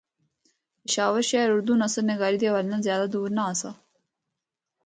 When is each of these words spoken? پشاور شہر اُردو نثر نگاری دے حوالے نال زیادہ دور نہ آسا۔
پشاور 0.83 1.21
شہر 1.29 1.49
اُردو 1.51 1.73
نثر 1.81 2.03
نگاری 2.09 2.37
دے 2.41 2.47
حوالے 2.49 2.69
نال 2.71 2.81
زیادہ 2.87 3.07
دور 3.13 3.29
نہ 3.35 3.41
آسا۔ 3.51 3.71